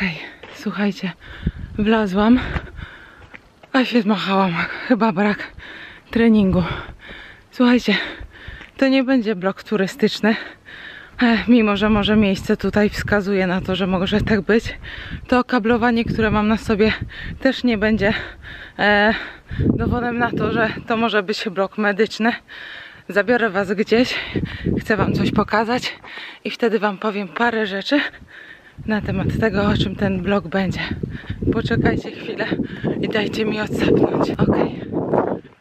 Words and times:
Okej, 0.00 0.18
słuchajcie, 0.54 1.12
wlazłam, 1.78 2.40
a 3.72 3.84
się 3.84 4.02
zmachałam. 4.02 4.52
Chyba 4.88 5.12
brak 5.12 5.52
treningu. 6.10 6.62
Słuchajcie, 7.50 7.96
to 8.76 8.88
nie 8.88 9.04
będzie 9.04 9.34
blok 9.34 9.62
turystyczny, 9.62 10.36
e, 11.22 11.38
mimo 11.48 11.76
że 11.76 11.90
może 11.90 12.16
miejsce 12.16 12.56
tutaj 12.56 12.90
wskazuje 12.90 13.46
na 13.46 13.60
to, 13.60 13.76
że 13.76 13.86
może 13.86 14.20
tak 14.20 14.40
być. 14.40 14.78
To 15.28 15.44
kablowanie, 15.44 16.04
które 16.04 16.30
mam 16.30 16.48
na 16.48 16.56
sobie, 16.56 16.92
też 17.40 17.64
nie 17.64 17.78
będzie 17.78 18.14
e, 18.78 19.14
dowodem 19.58 20.18
na 20.18 20.30
to, 20.30 20.52
że 20.52 20.68
to 20.86 20.96
może 20.96 21.22
być 21.22 21.48
blok 21.48 21.78
medyczny. 21.78 22.32
Zabiorę 23.08 23.50
Was 23.50 23.72
gdzieś, 23.72 24.14
chcę 24.80 24.96
Wam 24.96 25.12
coś 25.12 25.30
pokazać 25.30 25.96
i 26.44 26.50
wtedy 26.50 26.78
Wam 26.78 26.98
powiem 26.98 27.28
parę 27.28 27.66
rzeczy 27.66 28.00
na 28.86 29.00
temat 29.00 29.26
tego, 29.40 29.62
o 29.68 29.76
czym 29.76 29.96
ten 29.96 30.22
blog 30.22 30.48
będzie. 30.48 30.80
Poczekajcie 31.52 32.10
chwilę 32.10 32.46
i 33.00 33.08
dajcie 33.08 33.44
mi 33.44 33.60
odsapnąć. 33.60 34.30
Ok, 34.30 34.56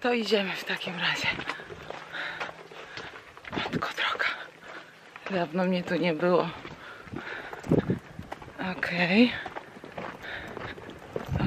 to 0.00 0.12
idziemy 0.12 0.50
w 0.50 0.64
takim 0.64 0.94
razie. 0.94 1.28
Matko 3.50 3.88
droga. 3.96 4.26
Dawno 5.30 5.64
mnie 5.64 5.82
tu 5.82 5.94
nie 5.94 6.14
było. 6.14 6.48
Okej. 8.72 9.32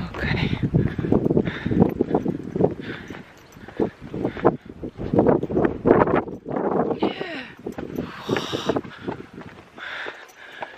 Okej. 0.10 0.47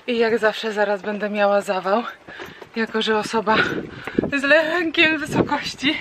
I 0.10 0.18
jak 0.18 0.40
zawsze 0.40 0.74
zaraz 0.74 1.02
będę 1.02 1.30
miała 1.30 1.62
zawał, 1.62 2.04
jako 2.76 3.02
że 3.02 3.18
osoba 3.18 3.56
z 4.40 4.44
lękiem 4.44 5.18
wysokości. 5.20 5.94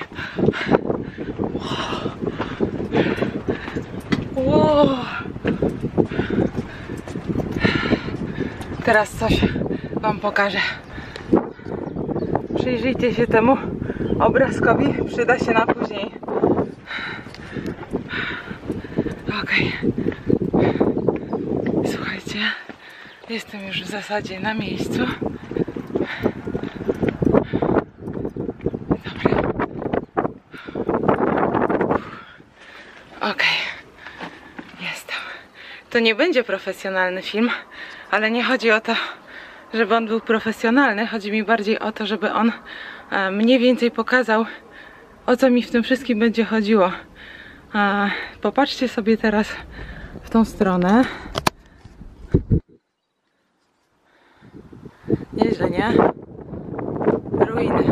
Wow. 4.34 4.89
Teraz 8.84 9.11
coś 9.11 9.41
Wam 9.92 10.20
pokażę. 10.20 10.59
Przyjrzyjcie 12.59 13.15
się 13.15 13.27
temu 13.27 13.56
obrazkowi, 14.20 14.95
przyda 15.06 15.39
się 15.39 15.53
na 15.53 15.67
później. 15.67 16.11
Okej. 19.43 19.72
Słuchajcie, 21.93 22.39
jestem 23.31 23.67
już 23.67 23.83
w 23.83 23.87
zasadzie 23.89 24.41
na 24.41 24.55
miejscu. 24.55 24.98
Dobra. 29.05 29.53
Okej. 33.21 33.56
Jestem. 34.81 35.17
To 35.91 35.99
nie 35.99 36.15
będzie 36.15 36.45
profesjonalny 36.45 37.23
film, 37.23 37.51
ale 38.11 38.31
nie 38.31 38.45
chodzi 38.45 38.71
o 38.71 38.81
to, 38.81 38.95
żeby 39.75 39.97
on 39.97 40.06
był 40.06 40.21
profesjonalny. 40.21 41.06
Chodzi 41.06 41.33
mi 41.33 41.45
bardziej 41.45 41.79
o 41.79 41.93
to, 41.93 42.06
żeby 42.06 42.33
on 42.33 42.53
e, 43.11 43.31
mniej 43.31 43.59
więcej 43.59 43.91
pokazał, 43.91 44.47
o 45.27 45.37
co 45.37 45.51
mi 45.51 45.62
w 45.62 45.71
tym 45.71 45.83
wszystkim 45.83 46.19
będzie 46.19 46.45
chodziło. 46.45 46.93
E, 47.75 48.11
Popatrzcie 48.43 48.89
sobie 48.89 49.17
teraz 49.17 49.49
w 50.23 50.31
tą 50.31 50.45
stronę. 50.45 51.05
Nieźle, 55.59 55.70
nie? 55.70 55.92
Ruiny. 57.47 57.84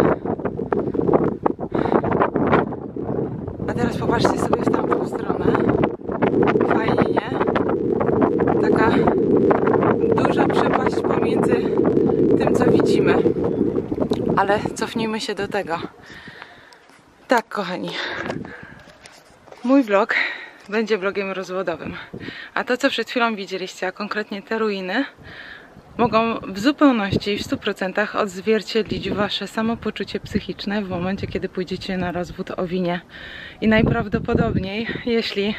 A 3.68 3.74
teraz 3.74 3.96
popatrzcie 3.96 4.38
sobie 4.38 4.62
w 4.62 4.70
tamtą 4.72 5.08
stronę. 5.08 5.44
Fajnie, 6.68 7.12
nie? 7.12 7.30
Taka 8.60 8.90
duża 10.14 10.46
przepaść 10.48 10.96
pomiędzy 10.96 11.54
tym, 12.38 12.54
co 12.54 12.64
widzimy. 12.70 13.14
Ale 14.36 14.60
cofnijmy 14.74 15.20
się 15.20 15.34
do 15.34 15.48
tego. 15.48 15.78
Tak, 17.28 17.48
kochani. 17.48 17.90
Mój 19.64 19.82
vlog 19.82 20.14
będzie 20.68 20.98
vlogiem 20.98 21.30
rozwodowym. 21.32 21.96
A 22.54 22.64
to, 22.64 22.76
co 22.76 22.90
przed 22.90 23.10
chwilą 23.10 23.36
widzieliście, 23.36 23.86
a 23.86 23.92
konkretnie 23.92 24.42
te 24.42 24.58
ruiny, 24.58 25.04
mogą 25.98 26.38
w 26.40 26.58
zupełności 26.58 27.30
i 27.30 27.38
w 27.38 27.42
100% 27.42 28.16
odzwierciedlić 28.16 29.10
wasze 29.10 29.46
samopoczucie 29.46 30.20
psychiczne 30.20 30.82
w 30.82 30.88
momencie, 30.88 31.26
kiedy 31.26 31.48
pójdziecie 31.48 31.96
na 31.96 32.12
rozwód 32.12 32.50
o 32.56 32.66
winie. 32.66 33.00
I 33.60 33.68
najprawdopodobniej, 33.68 34.86
jeśli 35.06 35.54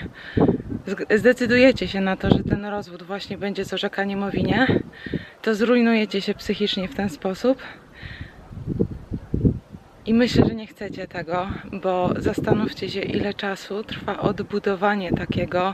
zdecydujecie 1.16 1.88
się 1.88 2.02
na 2.02 2.18
to, 2.18 2.30
że 2.30 2.44
ten 2.44 2.66
rozwód 2.66 3.04
właśnie 3.04 3.38
będzie 3.38 3.66
z 3.66 3.74
orzekaniem 3.74 4.24
o 4.24 4.32
winie, 4.32 4.68
to 5.42 5.56
zrujnujecie 5.56 6.22
się 6.22 6.34
psychicznie 6.34 6.88
w 6.88 6.96
ten 6.96 7.10
sposób. 7.10 7.62
I 10.06 10.14
myślę, 10.14 10.46
że 10.46 10.56
nie 10.56 10.68
chcecie 10.68 11.08
tego, 11.08 11.48
bo 11.74 12.10
zastanówcie 12.18 12.90
się, 12.90 13.02
ile 13.02 13.34
czasu 13.34 13.84
trwa 13.84 14.20
odbudowanie 14.20 15.12
takiego, 15.12 15.74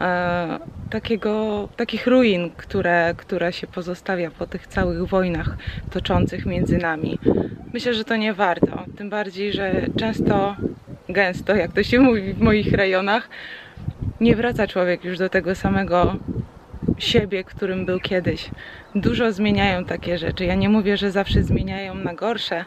e, 0.00 0.58
takiego, 0.90 1.68
takich 1.76 2.06
ruin, 2.06 2.50
które, 2.56 3.14
które 3.16 3.52
się 3.52 3.66
pozostawia 3.66 4.30
po 4.30 4.46
tych 4.46 4.66
całych 4.66 5.04
wojnach 5.08 5.56
toczących 5.90 6.46
między 6.46 6.78
nami. 6.78 7.18
Myślę, 7.72 7.94
że 7.94 8.04
to 8.04 8.16
nie 8.16 8.34
warto. 8.34 8.84
Tym 8.96 9.10
bardziej, 9.10 9.52
że 9.52 9.86
często, 9.98 10.56
gęsto, 11.08 11.54
jak 11.54 11.72
to 11.72 11.82
się 11.82 12.00
mówi 12.00 12.32
w 12.32 12.40
moich 12.40 12.72
rejonach, 12.72 13.28
nie 14.20 14.36
wraca 14.36 14.66
człowiek 14.66 15.04
już 15.04 15.18
do 15.18 15.28
tego 15.28 15.54
samego 15.54 16.16
siebie, 16.98 17.44
którym 17.44 17.86
był 17.86 18.00
kiedyś. 18.00 18.50
Dużo 18.94 19.32
zmieniają 19.32 19.84
takie 19.84 20.18
rzeczy. 20.18 20.44
Ja 20.44 20.54
nie 20.54 20.68
mówię, 20.68 20.96
że 20.96 21.10
zawsze 21.10 21.42
zmieniają 21.42 21.94
na 21.94 22.14
gorsze, 22.14 22.64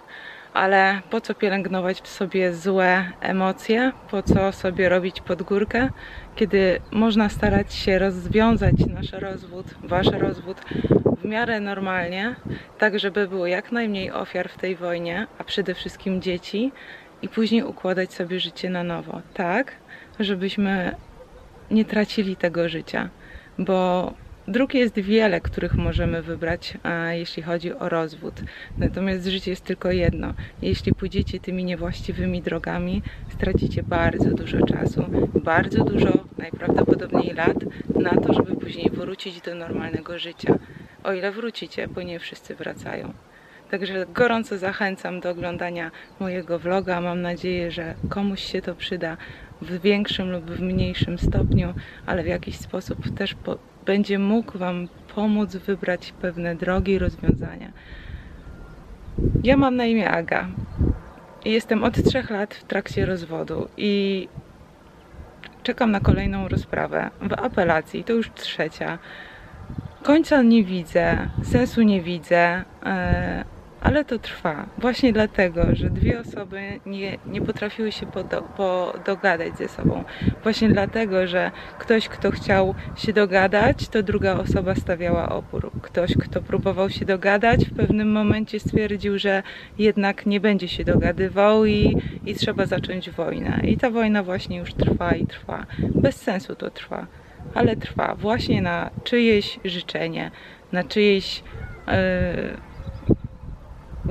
ale 0.54 1.02
po 1.10 1.22
co 1.22 1.36
pielęgnować 1.36 2.02
w 2.02 2.08
sobie 2.08 2.54
złe 2.54 3.06
emocje, 3.22 3.92
po 4.12 4.24
co 4.24 4.52
sobie 4.52 4.90
robić 4.90 5.22
podgórkę, 5.22 5.90
kiedy 6.36 6.80
można 6.92 7.30
starać 7.30 7.74
się 7.74 8.00
rozwiązać 8.00 8.76
nasz 8.88 9.12
rozwód, 9.12 9.66
wasz 9.84 10.08
rozwód 10.08 10.58
w 11.22 11.26
miarę 11.26 11.60
normalnie, 11.60 12.36
tak 12.78 13.00
żeby 13.00 13.28
było 13.28 13.48
jak 13.48 13.72
najmniej 13.72 14.12
ofiar 14.12 14.50
w 14.50 14.58
tej 14.58 14.76
wojnie, 14.76 15.28
a 15.38 15.44
przede 15.44 15.74
wszystkim 15.74 16.22
dzieci, 16.22 16.72
i 17.22 17.30
później 17.30 17.64
układać 17.64 18.14
sobie 18.14 18.40
życie 18.40 18.70
na 18.70 18.84
nowo, 18.84 19.22
tak, 19.34 19.72
żebyśmy 20.20 20.96
nie 21.72 21.86
tracili 21.86 22.36
tego 22.36 22.70
życia, 22.70 23.10
bo 23.58 24.14
Dróg 24.50 24.74
jest 24.74 25.00
wiele, 25.00 25.42
których 25.42 25.76
możemy 25.76 26.22
wybrać, 26.22 26.74
jeśli 27.12 27.44
chodzi 27.44 27.74
o 27.74 27.90
rozwód. 27.90 28.34
Natomiast 28.78 29.26
życie 29.26 29.52
jest 29.52 29.64
tylko 29.64 29.92
jedno. 29.92 30.34
Jeśli 30.62 30.94
pójdziecie 30.94 31.40
tymi 31.40 31.64
niewłaściwymi 31.64 32.42
drogami, 32.42 33.02
stracicie 33.34 33.84
bardzo 33.84 34.30
dużo 34.30 34.66
czasu, 34.66 35.06
bardzo 35.44 35.84
dużo, 35.84 36.26
najprawdopodobniej 36.38 37.34
lat 37.34 37.58
na 37.96 38.10
to, 38.10 38.34
żeby 38.34 38.56
później 38.56 38.90
wrócić 38.90 39.42
do 39.42 39.56
normalnego 39.56 40.20
życia. 40.20 40.60
O 41.04 41.14
ile 41.14 41.32
wrócicie, 41.32 41.88
bo 41.88 42.02
nie 42.02 42.20
wszyscy 42.20 42.56
wracają. 42.56 43.14
Także 43.72 44.06
gorąco 44.14 44.58
zachęcam 44.58 45.20
do 45.20 45.30
oglądania 45.30 45.92
mojego 46.20 46.60
vloga. 46.60 47.02
Mam 47.02 47.22
nadzieję, 47.22 47.72
że 47.72 47.96
komuś 48.10 48.44
się 48.44 48.62
to 48.62 48.76
przyda 48.76 49.18
w 49.62 49.82
większym 49.82 50.32
lub 50.32 50.52
w 50.52 50.62
mniejszym 50.62 51.18
stopniu, 51.18 51.74
ale 52.06 52.24
w 52.24 52.28
jakiś 52.28 52.58
sposób 52.58 53.18
też 53.18 53.34
po, 53.34 53.58
będzie 53.86 54.20
mógł 54.20 54.58
Wam 54.58 54.88
pomóc 55.16 55.56
wybrać 55.56 56.14
pewne 56.22 56.56
drogi 56.56 56.92
i 56.92 57.00
rozwiązania. 57.00 57.72
Ja 59.44 59.58
mam 59.58 59.76
na 59.76 59.86
imię 59.86 60.12
Aga. 60.12 60.48
Jestem 61.46 61.84
od 61.84 62.04
trzech 62.04 62.30
lat 62.30 62.54
w 62.54 62.64
trakcie 62.64 63.06
rozwodu 63.06 63.68
i 63.78 64.28
czekam 65.64 65.92
na 65.92 66.00
kolejną 66.00 66.48
rozprawę 66.48 67.10
w 67.22 67.34
apelacji. 67.34 68.04
To 68.04 68.14
już 68.14 68.32
trzecia. 68.32 69.00
Końca 70.04 70.42
nie 70.42 70.64
widzę, 70.64 71.30
sensu 71.44 71.82
nie 71.82 72.02
widzę. 72.02 72.64
E, 72.86 73.46
ale 73.82 74.06
to 74.06 74.20
trwa. 74.20 74.66
Właśnie 74.78 75.14
dlatego, 75.14 75.62
że 75.74 75.90
dwie 75.90 76.20
osoby 76.20 76.80
nie, 76.86 77.18
nie 77.26 77.42
potrafiły 77.42 77.92
się 77.92 78.06
podo, 78.06 78.42
podogadać 78.42 79.58
ze 79.58 79.68
sobą. 79.68 80.04
Właśnie 80.44 80.70
dlatego, 80.70 81.28
że 81.28 81.52
ktoś, 81.80 82.10
kto 82.10 82.32
chciał 82.32 82.76
się 82.96 83.14
dogadać, 83.14 83.90
to 83.90 84.04
druga 84.04 84.34
osoba 84.34 84.76
stawiała 84.76 85.30
opór. 85.30 85.72
Ktoś, 85.82 86.18
kto 86.18 86.42
próbował 86.42 86.90
się 86.90 87.06
dogadać, 87.06 87.66
w 87.66 87.76
pewnym 87.76 88.12
momencie 88.12 88.60
stwierdził, 88.60 89.20
że 89.20 89.44
jednak 89.78 90.26
nie 90.26 90.40
będzie 90.40 90.68
się 90.68 90.84
dogadywał 90.84 91.66
i, 91.66 91.98
i 92.26 92.36
trzeba 92.36 92.66
zacząć 92.66 93.10
wojnę. 93.10 93.60
I 93.64 93.78
ta 93.78 93.90
wojna 93.90 94.24
właśnie 94.24 94.58
już 94.58 94.74
trwa 94.74 95.12
i 95.12 95.28
trwa. 95.28 95.66
Bez 95.80 96.16
sensu 96.16 96.56
to 96.56 96.70
trwa, 96.70 97.08
ale 97.54 97.76
trwa 97.76 98.16
właśnie 98.16 98.62
na 98.62 98.90
czyjeś 99.04 99.60
życzenie, 99.66 100.32
na 100.72 100.84
czyjeś. 100.84 101.44
Yy, 101.88 102.69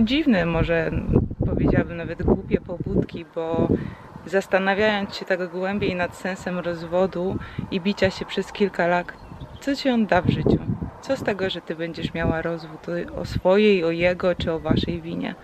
dziwne, 0.05 0.47
może 0.47 0.91
powiedziałabym 1.47 1.97
nawet 1.97 2.23
głupie 2.23 2.61
pobudki, 2.61 3.25
bo 3.35 3.69
zastanawiając 4.27 5.17
się 5.17 5.25
tak 5.25 5.51
głębiej 5.51 5.95
nad 5.95 6.17
sensem 6.17 6.59
rozwodu 6.59 7.37
i 7.71 7.81
bicia 7.81 8.11
się 8.11 8.25
przez 8.25 8.53
kilka 8.53 8.87
lat, 8.87 9.13
co 9.61 9.77
ci 9.77 9.89
on 9.89 10.07
da 10.07 10.23
w 10.23 10.29
życiu? 10.29 10.59
Co 11.01 11.17
z 11.17 11.23
tego, 11.23 11.51
że 11.51 11.61
ty 11.61 11.77
będziesz 11.77 12.15
miała 12.15 12.43
rozwód 12.43 12.87
o 13.17 13.25
swojej, 13.25 13.85
o 13.85 13.91
jego 13.91 14.35
czy 14.35 14.53
o 14.53 14.61
waszej 14.61 15.01
winie? 15.03 15.35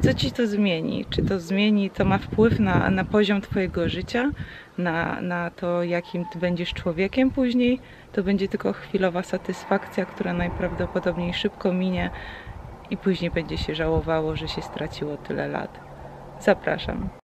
Co 0.00 0.14
ci 0.14 0.32
to 0.32 0.46
zmieni? 0.46 1.06
Czy 1.10 1.22
to 1.22 1.40
zmieni, 1.40 1.90
to 1.90 2.04
ma 2.04 2.18
wpływ 2.18 2.58
na, 2.60 2.90
na 2.90 3.04
poziom 3.04 3.40
twojego 3.40 3.88
życia, 3.88 4.32
na, 4.78 5.20
na 5.20 5.50
to, 5.50 5.82
jakim 5.82 6.26
ty 6.26 6.38
będziesz 6.38 6.74
człowiekiem 6.74 7.30
później? 7.30 7.80
To 8.12 8.22
będzie 8.22 8.48
tylko 8.48 8.72
chwilowa 8.72 9.22
satysfakcja, 9.22 10.06
która 10.06 10.32
najprawdopodobniej 10.32 11.34
szybko 11.34 11.72
minie 11.72 12.10
i 12.92 12.96
później 12.96 13.30
będzie 13.30 13.58
się 13.58 13.74
żałowało, 13.74 14.36
że 14.36 14.48
się 14.48 14.62
straciło 14.62 15.16
tyle 15.16 15.48
lat. 15.48 15.80
Zapraszam. 16.40 17.21